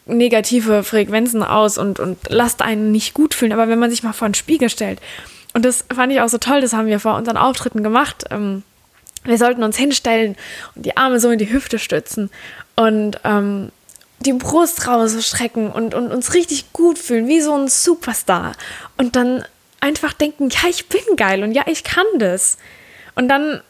negative 0.05 0.83
Frequenzen 0.83 1.43
aus 1.43 1.77
und, 1.77 1.99
und 1.99 2.17
lasst 2.27 2.61
einen 2.61 2.91
nicht 2.91 3.13
gut 3.13 3.33
fühlen. 3.35 3.53
Aber 3.53 3.67
wenn 3.67 3.79
man 3.79 3.91
sich 3.91 4.03
mal 4.03 4.13
vor 4.13 4.25
einen 4.25 4.33
Spiegel 4.33 4.69
stellt, 4.69 4.99
und 5.53 5.65
das 5.65 5.85
fand 5.93 6.11
ich 6.11 6.21
auch 6.21 6.29
so 6.29 6.37
toll, 6.37 6.61
das 6.61 6.73
haben 6.73 6.87
wir 6.87 6.99
vor 6.99 7.15
unseren 7.15 7.37
Auftritten 7.37 7.83
gemacht. 7.83 8.25
Ähm, 8.31 8.63
wir 9.23 9.37
sollten 9.37 9.63
uns 9.63 9.77
hinstellen 9.77 10.35
und 10.75 10.85
die 10.85 10.97
Arme 10.97 11.19
so 11.19 11.29
in 11.29 11.39
die 11.39 11.51
Hüfte 11.51 11.79
stützen 11.79 12.29
und 12.75 13.19
ähm, 13.23 13.71
die 14.19 14.33
Brust 14.33 14.87
rausstrecken 14.87 15.71
und, 15.71 15.93
und 15.93 16.11
uns 16.11 16.33
richtig 16.33 16.73
gut 16.73 16.97
fühlen, 16.97 17.27
wie 17.27 17.41
so 17.41 17.55
ein 17.55 17.67
Superstar. 17.67 18.53
Und 18.97 19.15
dann 19.15 19.45
einfach 19.79 20.13
denken, 20.13 20.49
ja, 20.49 20.69
ich 20.69 20.89
bin 20.89 21.15
geil 21.15 21.43
und 21.43 21.53
ja, 21.53 21.63
ich 21.67 21.83
kann 21.83 22.05
das. 22.17 22.57
Und 23.15 23.29
dann 23.29 23.61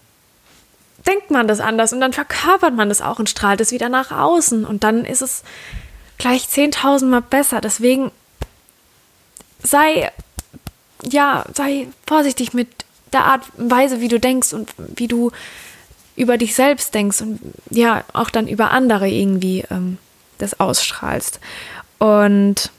denkt 1.08 1.32
man 1.32 1.48
das 1.48 1.60
anders 1.60 1.94
und 1.94 2.02
dann 2.02 2.14
verkörpert 2.14 2.76
man 2.76 2.90
das 2.90 3.02
auch 3.02 3.20
und 3.20 3.30
strahlt 3.30 3.62
es 3.62 3.72
wieder 3.72 3.90
nach 3.90 4.12
außen. 4.12 4.66
Und 4.66 4.84
dann 4.84 5.06
ist 5.06 5.22
es 5.22 5.44
gleich 6.18 6.44
10.000 6.44 7.06
Mal 7.06 7.22
besser. 7.22 7.62
Deswegen 7.62 8.12
sei, 9.64 10.12
ja, 11.10 11.46
sei 11.54 11.88
vorsichtig 12.06 12.54
mit 12.54 12.68
der 13.14 13.26
Art 13.26 13.44
und 13.58 13.72
Weise, 13.72 14.02
wie 14.02 14.08
du 14.08 14.20
denkst 14.20 14.54
und 14.54 14.74
wie 14.78 15.08
du 15.08 15.32
über 16.16 16.38
dich 16.38 16.54
selbst 16.54 16.94
denkst 16.94 17.22
und 17.22 17.40
ja, 17.70 18.04
auch 18.14 18.30
dann 18.30 18.48
über 18.48 18.72
andere 18.72 19.08
irgendwie 19.08 19.64
ähm, 19.72 19.98
das 20.40 20.60
ausstrahlst. 20.60 21.40
Und 22.00 22.72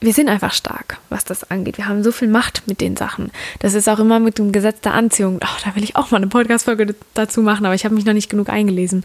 wir 0.00 0.14
sind 0.14 0.30
einfach 0.30 0.54
stark, 0.54 0.98
was 1.10 1.24
das 1.24 1.50
angeht. 1.50 1.76
Wir 1.76 1.86
haben 1.86 2.02
so 2.02 2.10
viel 2.10 2.28
Macht 2.28 2.66
mit 2.66 2.80
den 2.80 2.96
Sachen. 2.96 3.30
Das 3.58 3.74
ist 3.74 3.88
auch 3.88 3.98
immer 3.98 4.18
mit 4.18 4.38
dem 4.38 4.50
Gesetz 4.50 4.80
der 4.80 4.94
Anziehung. 4.94 5.38
Oh, 5.42 5.58
da 5.64 5.76
will 5.76 5.84
ich 5.84 5.94
auch 5.94 6.10
mal 6.10 6.16
eine 6.16 6.26
Podcast-Folge 6.26 6.94
dazu 7.14 7.42
machen, 7.42 7.66
aber 7.66 7.74
ich 7.74 7.84
habe 7.84 7.94
mich 7.94 8.06
noch 8.06 8.14
nicht 8.14 8.30
genug 8.30 8.48
eingelesen. 8.48 9.04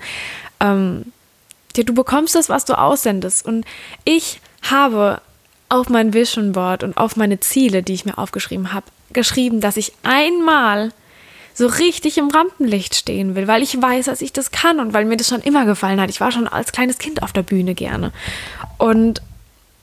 Ähm, 0.62 1.12
ja, 1.76 1.84
du 1.84 1.94
bekommst 1.94 2.36
das, 2.36 2.48
was 2.48 2.64
du 2.64 2.78
aussendest. 2.78 3.46
Und 3.46 3.66
ich 4.06 4.40
habe 4.62 5.22
auf 5.68 5.90
mein 5.90 6.14
Vision 6.14 6.54
Board 6.54 6.84
und 6.84 6.96
auf 6.96 7.18
meine 7.18 7.42
Ziele, 7.42 7.84
die 7.84 7.94
ich 7.94 8.06
mir 8.06 8.18
aufgeschrieben 8.18 8.72
habe, 8.72 8.86
geschrieben, 9.12 9.60
dass 9.60 9.76
ich 9.76 9.92
einmal 10.04 10.92
so 11.56 11.68
richtig 11.68 12.18
im 12.18 12.30
Rampenlicht 12.30 12.96
stehen 12.96 13.34
will, 13.34 13.48
weil 13.48 13.64
ich 13.64 13.82
weiß, 13.82 14.06
dass 14.06 14.22
ich 14.22 14.34
das 14.34 14.52
kann 14.52 14.80
und 14.80 14.94
weil 14.94 15.06
mir 15.06 15.18
das 15.18 15.30
schon 15.30 15.42
immer 15.42 15.66
gefallen 15.66 16.02
hat. 16.02 16.10
Ich 16.10 16.20
war 16.20 16.32
schon 16.32 16.48
als 16.48 16.74
kleines 16.74 16.98
Kind 16.98 17.24
auf 17.24 17.32
der 17.32 17.44
Bühne 17.44 17.74
gerne. 17.74 18.12
Und 18.78 19.22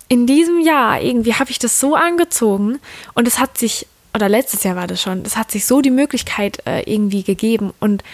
in 0.09 0.26
diesem 0.26 0.61
Jahr 0.61 1.00
irgendwie 1.00 1.35
habe 1.35 1.50
ich 1.50 1.59
das 1.59 1.81
so 1.81 1.97
angezogen 1.97 2.79
und 3.14 3.26
es 3.26 3.38
hat 3.38 3.57
sich, 3.57 3.87
oder 4.14 4.29
letztes 4.29 4.62
Jahr 4.62 4.76
war 4.76 4.87
das 4.87 5.00
schon, 5.00 5.23
es 5.25 5.38
hat 5.38 5.50
sich 5.50 5.64
so 5.64 5.81
die 5.81 5.91
Möglichkeit 5.91 6.59
äh, 6.67 6.83
irgendwie 6.83 7.23
gegeben 7.23 7.73
und 7.81 8.05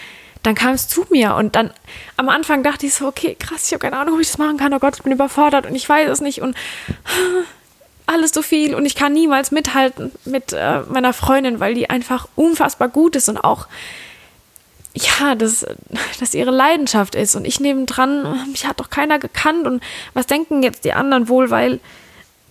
dann 0.41 0.55
kam 0.55 0.71
es 0.73 0.87
zu 0.87 1.05
mir 1.09 1.35
und 1.35 1.57
dann 1.57 1.71
am 2.15 2.29
Anfang 2.29 2.63
dachte 2.63 2.85
ich 2.85 2.93
so, 2.93 3.07
okay, 3.07 3.35
krass, 3.37 3.65
ich 3.65 3.73
habe 3.73 3.81
keine 3.81 3.97
Ahnung, 3.97 4.15
ob 4.15 4.21
ich 4.21 4.29
das 4.29 4.37
machen 4.37 4.55
kann. 4.55 4.73
Oh 4.73 4.79
Gott, 4.79 4.95
ich 4.95 5.03
bin 5.03 5.11
überfordert 5.11 5.65
und 5.65 5.75
ich 5.75 5.89
weiß 5.89 6.09
es 6.09 6.21
nicht 6.21 6.41
und 6.41 6.55
alles 8.09 8.31
so 8.31 8.41
viel 8.41 8.75
und 8.75 8.85
ich 8.85 8.95
kann 8.95 9.13
niemals 9.13 9.51
mithalten 9.51 10.11
mit 10.25 10.53
äh, 10.53 10.81
meiner 10.89 11.13
Freundin, 11.13 11.59
weil 11.59 11.75
die 11.75 11.89
einfach 11.89 12.27
unfassbar 12.35 12.89
gut 12.89 13.15
ist 13.15 13.29
und 13.29 13.37
auch 13.37 13.67
ja, 14.95 15.35
dass 15.35 15.65
das 16.19 16.33
ihre 16.33 16.51
Leidenschaft 16.51 17.15
ist. 17.15 17.35
Und 17.35 17.45
ich 17.45 17.59
nebendran, 17.59 18.49
mich 18.51 18.65
hat 18.65 18.79
doch 18.79 18.89
keiner 18.89 19.19
gekannt. 19.19 19.67
Und 19.67 19.83
was 20.13 20.25
denken 20.25 20.63
jetzt 20.63 20.83
die 20.83 20.93
anderen 20.93 21.29
wohl, 21.29 21.51
weil 21.51 21.79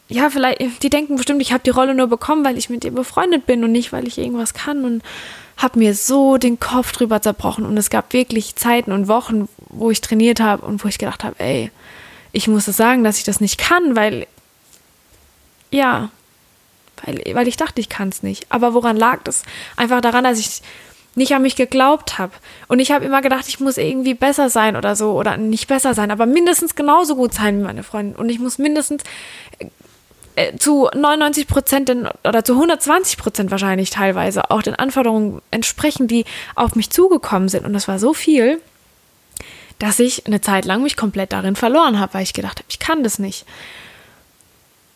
ja, 0.08 0.30
vielleicht, 0.30 0.82
die 0.82 0.88
denken 0.88 1.16
bestimmt, 1.16 1.42
ich 1.42 1.52
habe 1.52 1.64
die 1.64 1.70
Rolle 1.70 1.94
nur 1.94 2.06
bekommen, 2.06 2.44
weil 2.44 2.56
ich 2.56 2.70
mit 2.70 2.84
ihr 2.84 2.92
befreundet 2.92 3.44
bin 3.44 3.64
und 3.64 3.72
nicht, 3.72 3.92
weil 3.92 4.06
ich 4.06 4.18
irgendwas 4.18 4.54
kann. 4.54 4.84
Und 4.84 5.02
habe 5.56 5.78
mir 5.78 5.94
so 5.94 6.38
den 6.38 6.60
Kopf 6.60 6.92
drüber 6.92 7.20
zerbrochen. 7.20 7.66
Und 7.66 7.76
es 7.76 7.90
gab 7.90 8.12
wirklich 8.12 8.54
Zeiten 8.56 8.92
und 8.92 9.08
Wochen, 9.08 9.48
wo 9.68 9.90
ich 9.90 10.00
trainiert 10.00 10.40
habe 10.40 10.64
und 10.64 10.82
wo 10.82 10.88
ich 10.88 10.98
gedacht 10.98 11.24
habe, 11.24 11.38
ey, 11.38 11.70
ich 12.32 12.46
muss 12.46 12.68
es 12.68 12.76
sagen, 12.76 13.04
dass 13.04 13.18
ich 13.18 13.24
das 13.24 13.40
nicht 13.40 13.58
kann, 13.58 13.96
weil 13.96 14.26
ja, 15.70 16.10
weil, 17.04 17.22
weil 17.32 17.48
ich 17.48 17.56
dachte, 17.56 17.80
ich 17.80 17.88
kann 17.88 18.08
es 18.08 18.22
nicht. 18.22 18.46
Aber 18.50 18.74
woran 18.74 18.96
lag 18.96 19.22
das? 19.24 19.42
Einfach 19.76 20.00
daran, 20.00 20.24
dass 20.24 20.38
ich 20.38 20.62
nicht 21.14 21.32
an 21.34 21.42
mich 21.42 21.56
geglaubt 21.56 22.18
habe. 22.18 22.32
Und 22.68 22.78
ich 22.78 22.90
habe 22.90 23.04
immer 23.04 23.20
gedacht, 23.20 23.46
ich 23.48 23.60
muss 23.60 23.76
irgendwie 23.76 24.14
besser 24.14 24.50
sein 24.50 24.76
oder 24.76 24.96
so. 24.96 25.12
Oder 25.12 25.36
nicht 25.36 25.68
besser 25.68 25.94
sein, 25.94 26.10
aber 26.10 26.26
mindestens 26.26 26.74
genauso 26.74 27.16
gut 27.16 27.34
sein 27.34 27.58
wie 27.58 27.64
meine 27.64 27.82
Freundin. 27.82 28.16
Und 28.16 28.28
ich 28.30 28.38
muss 28.38 28.58
mindestens 28.58 29.02
äh, 30.36 30.56
zu 30.56 30.88
99 30.94 31.46
Prozent 31.46 31.90
oder 32.24 32.44
zu 32.44 32.54
120 32.54 33.18
Prozent 33.18 33.50
wahrscheinlich 33.50 33.90
teilweise 33.90 34.50
auch 34.50 34.62
den 34.62 34.76
Anforderungen 34.76 35.42
entsprechen, 35.50 36.08
die 36.08 36.24
auf 36.54 36.76
mich 36.76 36.90
zugekommen 36.90 37.48
sind. 37.48 37.66
Und 37.66 37.72
das 37.72 37.88
war 37.88 37.98
so 37.98 38.14
viel, 38.14 38.60
dass 39.78 39.98
ich 39.98 40.26
eine 40.26 40.40
Zeit 40.40 40.64
lang 40.64 40.82
mich 40.82 40.96
komplett 40.96 41.32
darin 41.32 41.56
verloren 41.56 41.98
habe, 41.98 42.14
weil 42.14 42.22
ich 42.22 42.32
gedacht 42.32 42.58
habe, 42.58 42.66
ich 42.68 42.78
kann 42.78 43.02
das 43.02 43.18
nicht. 43.18 43.44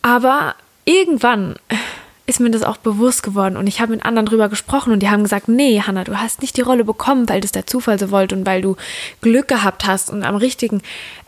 Aber 0.03 0.55
irgendwann 0.85 1.55
ist 2.25 2.39
mir 2.39 2.51
das 2.51 2.63
auch 2.63 2.77
bewusst 2.77 3.21
geworden 3.21 3.57
und 3.57 3.67
ich 3.67 3.81
habe 3.81 3.91
mit 3.91 4.05
anderen 4.05 4.25
drüber 4.25 4.47
gesprochen 4.47 4.93
und 4.93 5.01
die 5.01 5.09
haben 5.09 5.23
gesagt, 5.23 5.49
nee, 5.49 5.81
Hanna, 5.81 6.05
du 6.05 6.17
hast 6.17 6.41
nicht 6.41 6.55
die 6.55 6.61
Rolle 6.61 6.85
bekommen, 6.85 7.27
weil 7.27 7.41
das 7.41 7.51
der 7.51 7.67
Zufall 7.67 7.99
so 7.99 8.11
wollte 8.11 8.35
und 8.35 8.45
weil 8.45 8.61
du 8.61 8.77
Glück 9.19 9.49
gehabt 9.49 9.85
hast 9.85 10.09
und 10.09 10.23
am 10.23 10.37
richtigen, 10.37 10.81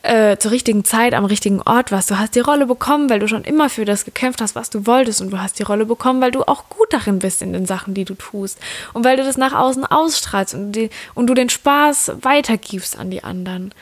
äh, 0.04 0.38
zur 0.38 0.52
richtigen 0.52 0.86
Zeit 0.86 1.14
am 1.14 1.26
richtigen 1.26 1.62
Ort 1.62 1.92
warst. 1.92 2.12
Du 2.12 2.18
hast 2.18 2.36
die 2.36 2.40
Rolle 2.40 2.66
bekommen, 2.66 3.10
weil 3.10 3.20
du 3.20 3.28
schon 3.28 3.44
immer 3.44 3.70
für 3.70 3.84
das 3.84 4.06
gekämpft 4.06 4.40
hast, 4.40 4.56
was 4.56 4.70
du 4.70 4.86
wolltest 4.86 5.20
und 5.20 5.32
du 5.32 5.42
hast 5.42 5.60
die 5.60 5.64
Rolle 5.64 5.86
bekommen, 5.86 6.22
weil 6.22 6.32
du 6.32 6.44
auch 6.44 6.70
gut 6.70 6.92
darin 6.92 7.20
bist 7.20 7.42
in 7.42 7.52
den 7.52 7.66
Sachen, 7.66 7.94
die 7.94 8.06
du 8.06 8.14
tust 8.14 8.58
und 8.94 9.04
weil 9.04 9.18
du 9.18 9.24
das 9.24 9.36
nach 9.36 9.54
außen 9.54 9.86
ausstrahlst 9.86 10.54
und, 10.54 10.72
die, 10.72 10.90
und 11.14 11.28
du 11.28 11.34
den 11.34 11.50
Spaß 11.50 12.14
weitergibst 12.22 12.98
an 12.98 13.12
die 13.12 13.24
anderen. 13.24 13.74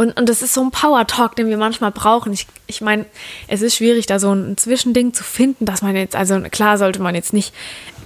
Und, 0.00 0.16
und 0.16 0.28
das 0.28 0.42
ist 0.42 0.54
so 0.54 0.62
ein 0.62 0.70
Power-Talk, 0.70 1.34
den 1.34 1.48
wir 1.48 1.56
manchmal 1.56 1.90
brauchen. 1.90 2.32
Ich, 2.32 2.46
ich 2.68 2.80
meine, 2.80 3.04
es 3.48 3.62
ist 3.62 3.74
schwierig, 3.74 4.06
da 4.06 4.20
so 4.20 4.32
ein 4.32 4.56
Zwischending 4.56 5.12
zu 5.12 5.24
finden, 5.24 5.64
dass 5.64 5.82
man 5.82 5.96
jetzt, 5.96 6.14
also 6.14 6.40
klar 6.40 6.78
sollte 6.78 7.02
man 7.02 7.16
jetzt 7.16 7.32
nicht 7.32 7.52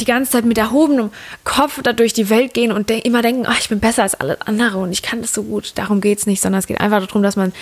die 0.00 0.06
ganze 0.06 0.32
Zeit 0.32 0.46
mit 0.46 0.56
erhobenem 0.56 1.10
Kopf 1.44 1.82
da 1.82 1.92
durch 1.92 2.14
die 2.14 2.30
Welt 2.30 2.54
gehen 2.54 2.72
und 2.72 2.88
de 2.88 2.98
immer 2.98 3.20
denken, 3.20 3.46
oh, 3.46 3.54
ich 3.60 3.68
bin 3.68 3.78
besser 3.78 4.04
als 4.04 4.14
alle 4.14 4.38
andere 4.46 4.78
und 4.78 4.90
ich 4.90 5.02
kann 5.02 5.20
das 5.20 5.34
so 5.34 5.42
gut. 5.42 5.72
Darum 5.74 6.00
geht 6.00 6.18
es 6.18 6.26
nicht, 6.26 6.40
sondern 6.40 6.60
es 6.60 6.66
geht 6.66 6.80
einfach 6.80 7.06
darum, 7.06 7.22
dass 7.22 7.36
man 7.36 7.52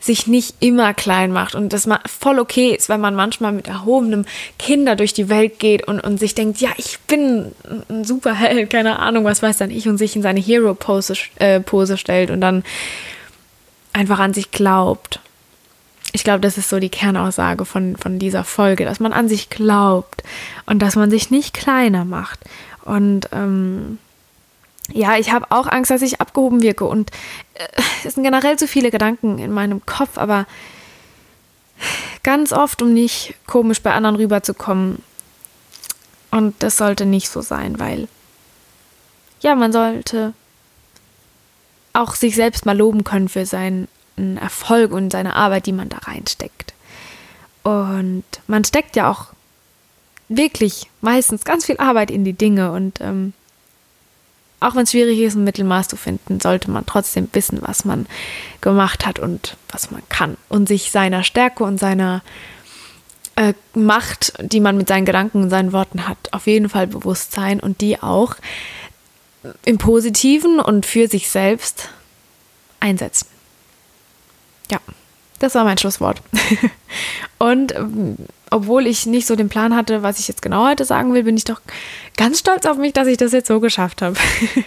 sich 0.00 0.26
nicht 0.26 0.56
immer 0.58 0.92
klein 0.92 1.30
macht 1.30 1.54
und 1.54 1.72
dass 1.72 1.86
man 1.86 2.00
voll 2.06 2.40
okay 2.40 2.74
ist, 2.74 2.88
wenn 2.88 3.00
man 3.00 3.14
manchmal 3.14 3.52
mit 3.52 3.68
erhobenem 3.68 4.24
Kinder 4.58 4.96
durch 4.96 5.14
die 5.14 5.28
Welt 5.28 5.60
geht 5.60 5.86
und, 5.86 6.00
und 6.00 6.18
sich 6.18 6.34
denkt, 6.34 6.60
ja, 6.60 6.70
ich 6.76 6.98
bin 7.06 7.52
ein 7.88 8.02
Superheld, 8.02 8.68
keine 8.68 8.98
Ahnung, 8.98 9.24
was 9.24 9.42
weiß 9.42 9.58
dann 9.58 9.70
ich 9.70 9.86
und 9.86 9.96
sich 9.96 10.16
in 10.16 10.22
seine 10.22 10.40
Hero-Pose 10.40 11.14
äh, 11.36 11.60
Pose 11.60 11.96
stellt 11.96 12.32
und 12.32 12.40
dann 12.40 12.64
einfach 13.96 14.18
an 14.18 14.34
sich 14.34 14.50
glaubt. 14.50 15.20
Ich 16.12 16.22
glaube, 16.22 16.40
das 16.40 16.58
ist 16.58 16.68
so 16.68 16.78
die 16.78 16.90
Kernaussage 16.90 17.64
von, 17.64 17.96
von 17.96 18.18
dieser 18.18 18.44
Folge, 18.44 18.84
dass 18.84 19.00
man 19.00 19.12
an 19.12 19.28
sich 19.28 19.50
glaubt 19.50 20.22
und 20.66 20.80
dass 20.80 20.96
man 20.96 21.10
sich 21.10 21.30
nicht 21.30 21.54
kleiner 21.54 22.04
macht. 22.04 22.40
Und 22.84 23.28
ähm, 23.32 23.98
ja, 24.92 25.16
ich 25.16 25.32
habe 25.32 25.46
auch 25.50 25.66
Angst, 25.66 25.90
dass 25.90 26.02
ich 26.02 26.20
abgehoben 26.20 26.62
wirke. 26.62 26.84
Und 26.84 27.10
äh, 27.54 27.82
es 28.04 28.14
sind 28.14 28.22
generell 28.22 28.58
zu 28.58 28.68
viele 28.68 28.90
Gedanken 28.90 29.38
in 29.38 29.50
meinem 29.50 29.84
Kopf, 29.84 30.18
aber 30.18 30.46
ganz 32.22 32.52
oft, 32.52 32.80
um 32.82 32.92
nicht 32.92 33.34
komisch 33.46 33.82
bei 33.82 33.92
anderen 33.92 34.16
rüberzukommen. 34.16 35.02
Und 36.30 36.54
das 36.62 36.76
sollte 36.76 37.06
nicht 37.06 37.30
so 37.30 37.40
sein, 37.40 37.78
weil 37.78 38.08
ja, 39.40 39.54
man 39.54 39.72
sollte 39.72 40.34
auch 41.96 42.14
sich 42.14 42.36
selbst 42.36 42.66
mal 42.66 42.76
loben 42.76 43.04
können 43.04 43.28
für 43.28 43.46
seinen 43.46 43.88
Erfolg 44.16 44.92
und 44.92 45.10
seine 45.10 45.34
Arbeit, 45.34 45.66
die 45.66 45.72
man 45.72 45.88
da 45.88 45.98
reinsteckt. 45.98 46.74
Und 47.62 48.24
man 48.46 48.64
steckt 48.64 48.96
ja 48.96 49.10
auch 49.10 49.26
wirklich 50.28 50.88
meistens 51.00 51.44
ganz 51.44 51.66
viel 51.66 51.78
Arbeit 51.78 52.10
in 52.10 52.24
die 52.24 52.32
Dinge 52.32 52.72
und 52.72 53.00
ähm, 53.00 53.32
auch 54.58 54.74
wenn 54.74 54.84
es 54.84 54.92
schwierig 54.92 55.20
ist, 55.20 55.34
ein 55.34 55.44
Mittelmaß 55.44 55.88
zu 55.88 55.96
finden, 55.96 56.40
sollte 56.40 56.70
man 56.70 56.86
trotzdem 56.86 57.28
wissen, 57.32 57.58
was 57.60 57.84
man 57.84 58.06
gemacht 58.60 59.06
hat 59.06 59.18
und 59.18 59.56
was 59.70 59.90
man 59.90 60.02
kann 60.08 60.36
und 60.48 60.66
sich 60.66 60.90
seiner 60.90 61.22
Stärke 61.22 61.62
und 61.64 61.78
seiner 61.78 62.22
äh, 63.36 63.52
Macht, 63.74 64.32
die 64.40 64.60
man 64.60 64.76
mit 64.76 64.88
seinen 64.88 65.04
Gedanken 65.04 65.42
und 65.42 65.50
seinen 65.50 65.72
Worten 65.72 66.08
hat, 66.08 66.32
auf 66.32 66.46
jeden 66.46 66.68
Fall 66.68 66.86
bewusst 66.86 67.32
sein 67.32 67.60
und 67.60 67.80
die 67.80 68.02
auch 68.02 68.34
im 69.64 69.78
Positiven 69.78 70.60
und 70.60 70.86
für 70.86 71.08
sich 71.08 71.28
selbst 71.28 71.88
einsetzen. 72.80 73.26
Ja, 74.70 74.78
das 75.38 75.54
war 75.54 75.64
mein 75.64 75.78
Schlusswort. 75.78 76.22
und 77.38 77.74
ähm, 77.74 78.16
obwohl 78.50 78.86
ich 78.86 79.06
nicht 79.06 79.26
so 79.26 79.36
den 79.36 79.48
Plan 79.48 79.74
hatte, 79.74 80.02
was 80.02 80.18
ich 80.18 80.28
jetzt 80.28 80.42
genau 80.42 80.66
heute 80.66 80.84
sagen 80.84 81.12
will, 81.14 81.24
bin 81.24 81.36
ich 81.36 81.44
doch 81.44 81.60
ganz 82.16 82.38
stolz 82.38 82.64
auf 82.66 82.76
mich, 82.76 82.92
dass 82.92 83.08
ich 83.08 83.16
das 83.16 83.32
jetzt 83.32 83.48
so 83.48 83.60
geschafft 83.60 84.02
habe. 84.02 84.16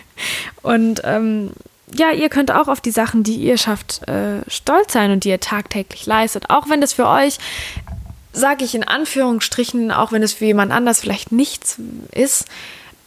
und 0.61 1.01
ähm, 1.03 1.51
ja, 1.93 2.11
ihr 2.11 2.29
könnt 2.29 2.51
auch 2.51 2.67
auf 2.67 2.81
die 2.81 2.91
Sachen, 2.91 3.23
die 3.23 3.37
ihr 3.37 3.57
schafft, 3.57 4.07
äh, 4.07 4.41
stolz 4.47 4.93
sein 4.93 5.11
und 5.11 5.23
die 5.23 5.29
ihr 5.29 5.39
tagtäglich 5.39 6.05
leistet. 6.05 6.49
Auch 6.49 6.69
wenn 6.69 6.81
das 6.81 6.93
für 6.93 7.07
euch, 7.07 7.39
sage 8.33 8.63
ich 8.63 8.75
in 8.75 8.83
Anführungsstrichen, 8.83 9.91
auch 9.91 10.11
wenn 10.11 10.21
es 10.21 10.33
für 10.33 10.45
jemand 10.45 10.71
anders 10.71 10.99
vielleicht 10.99 11.31
nichts 11.31 11.79
ist, 12.11 12.45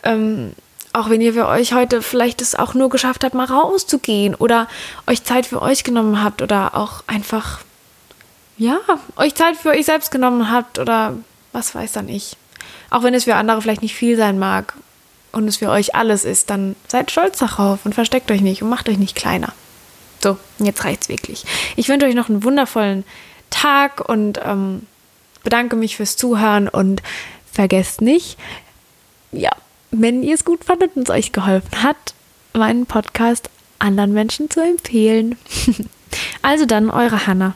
ähm, 0.03 0.53
auch 0.93 1.09
wenn 1.09 1.21
ihr 1.21 1.33
für 1.33 1.47
euch 1.47 1.73
heute 1.73 2.03
vielleicht 2.03 2.43
es 2.43 2.55
auch 2.55 2.75
nur 2.75 2.91
geschafft 2.91 3.25
habt, 3.25 3.35
mal 3.35 3.47
rauszugehen 3.47 4.35
oder 4.35 4.69
euch 5.07 5.25
Zeit 5.25 5.47
für 5.47 5.63
euch 5.63 5.85
genommen 5.85 6.23
habt 6.23 6.43
oder 6.43 6.75
auch 6.75 7.03
einfach, 7.07 7.61
ja, 8.59 8.79
euch 9.17 9.35
Zeit 9.35 9.57
für 9.57 9.71
euch 9.71 9.87
selbst 9.87 10.11
genommen 10.11 10.51
habt 10.51 10.79
oder 10.79 11.15
was 11.53 11.75
weiß 11.75 11.93
dann 11.93 12.09
ich. 12.09 12.37
Auch 12.91 13.03
wenn 13.03 13.15
es 13.15 13.25
für 13.25 13.37
andere 13.37 13.63
vielleicht 13.63 13.83
nicht 13.83 13.95
viel 13.95 14.17
sein 14.17 14.39
mag 14.39 14.75
und 15.33 15.49
es 15.49 15.57
für 15.57 15.71
euch 15.71 15.95
alles 15.95 16.25
ist, 16.25 16.51
dann 16.51 16.77
seid 16.89 17.11
stolz 17.11 17.39
darauf 17.39 17.87
und 17.87 17.95
versteckt 17.95 18.31
euch 18.31 18.43
nicht 18.43 18.63
und 18.63 18.69
macht 18.69 18.89
euch 18.89 18.99
nicht 18.99 19.17
kleiner. 19.17 19.53
So, 20.23 20.37
jetzt 20.59 20.85
reicht's 20.85 21.09
wirklich. 21.09 21.45
Ich 21.77 21.89
wünsche 21.89 22.07
euch 22.07 22.15
noch 22.15 22.29
einen 22.29 22.45
wundervollen 22.45 23.05
Tag 23.51 24.07
und 24.07 24.41
ähm, 24.45 24.87
bedanke 25.43 25.75
mich 25.75 25.97
fürs 25.97 26.17
Zuhören 26.17 26.69
und 26.69 27.03
vergesst 27.51 28.01
nicht, 28.03 28.39
ja, 29.33 29.51
wenn 29.93 30.23
ihr 30.23 30.35
es 30.35 30.45
gut 30.45 30.65
fandet 30.65 30.97
und 30.97 31.03
es 31.09 31.11
euch 31.11 31.33
geholfen 31.33 31.83
hat, 31.83 32.15
meinen 32.55 32.87
Podcast 32.87 33.51
anderen 33.79 34.13
Menschen 34.13 34.51
zu 34.51 34.61
empfehlen. 34.61 35.37
also 36.43 36.67
dann, 36.67 36.91
eure 36.91 37.27
Hanna. 37.27 37.55